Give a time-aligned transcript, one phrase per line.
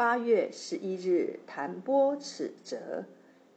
[0.00, 3.04] 八月十一日，弹拨尺折。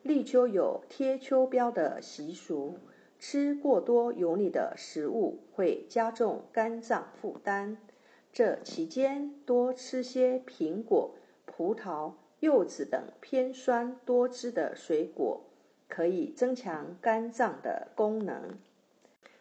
[0.02, 2.78] 立秋有贴秋膘的习俗，
[3.18, 7.78] 吃过多油腻的食物会加重肝脏负担。
[8.34, 12.12] 这期间多吃些苹果、葡萄、
[12.42, 15.46] 柚子等偏酸多汁的水果，
[15.88, 18.58] 可以增强肝脏的功能。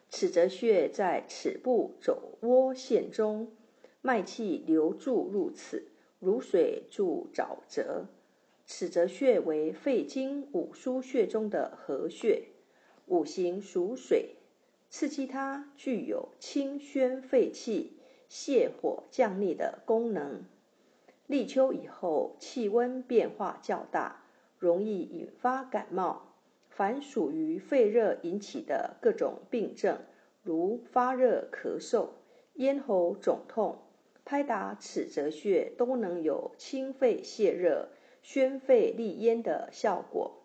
[0.08, 3.50] 尺泽穴在尺部肘窝线中，
[4.00, 5.88] 脉气流注入此。
[6.22, 8.06] 如水注沼泽，
[8.64, 12.44] 尺泽穴为肺经五腧穴中的合穴，
[13.06, 14.36] 五行属水，
[14.88, 17.96] 刺激它具有清宣肺气、
[18.30, 20.44] 泻火降逆的功能。
[21.26, 24.22] 立秋以后，气温变化较大，
[24.56, 26.36] 容易引发感冒。
[26.68, 29.98] 凡属于肺热引起的各种病症，
[30.44, 32.10] 如发热、咳嗽、
[32.54, 33.76] 咽喉肿痛。
[34.24, 37.88] 拍打尺泽穴都能有清肺泻热、
[38.22, 40.42] 宣肺利咽的效果，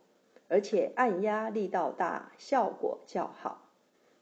[0.48, 3.70] 而且按压力道大，效果较好。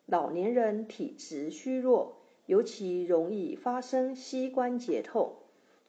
[0.05, 5.37] 老年人体质虚弱，尤其容易发生膝关节痛，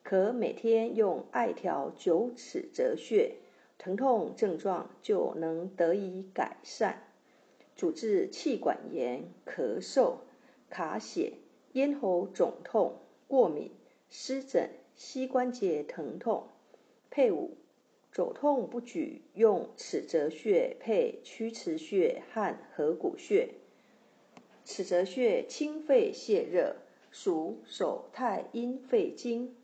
[0.01, 3.35] 可每天用艾条灸尺泽穴，
[3.77, 7.03] 疼痛症状就能得以改善。
[7.75, 10.15] 主治气管炎、咳嗽、
[10.69, 11.33] 卡血、
[11.73, 12.95] 咽喉肿痛。
[13.27, 13.71] 过敏、
[14.09, 16.47] 湿疹、膝关节疼痛。
[17.09, 17.57] 配伍：
[18.11, 23.49] 肘痛不举，用尺泽穴配曲池穴和合谷穴。
[24.63, 26.75] 尺泽穴清肺泻热，
[27.11, 29.55] 属手太阴肺经，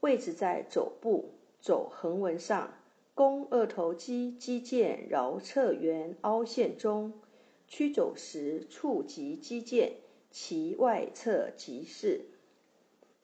[0.00, 1.30] 位置在肘部
[1.60, 2.74] 肘横纹上，
[3.14, 7.12] 肱二头肌肌腱桡侧缘凹陷中。
[7.68, 9.92] 屈肘时触及肌腱，
[10.30, 12.26] 其外侧即是。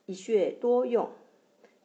[0.08, 1.10] 一穴多用：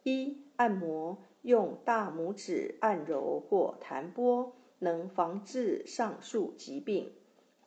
[0.02, 7.12] 一、按摩，用大拇指按揉或弹拨，能防治上述疾病，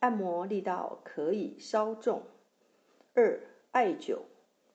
[0.00, 2.22] 按摩力道可以稍重；
[3.14, 3.40] 二、
[3.70, 4.18] 艾灸，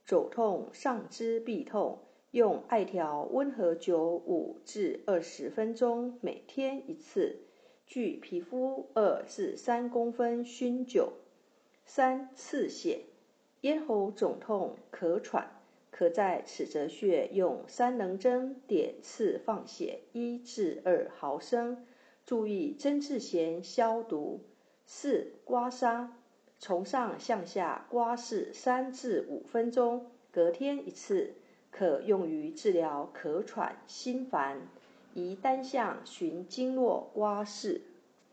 [0.06, 2.00] 肘痛上肢痹痛，
[2.32, 7.40] 用艾条温和灸五至二十分钟，每天一次，
[7.86, 11.10] 距皮肤二至三公分熏灸；
[11.84, 13.02] 三、刺血，
[13.60, 15.60] 咽喉肿痛、咳喘。
[15.96, 21.86] 可在尺泽穴用三棱针点刺放血一至二毫升，
[22.26, 24.42] 注意针刺前消毒。
[24.88, 26.08] 四刮痧，
[26.58, 31.36] 从上向下刮拭三至五分钟，隔天一次，
[31.70, 34.68] 可用于治疗咳喘、心烦。
[35.14, 37.82] 宜单向循经络刮拭。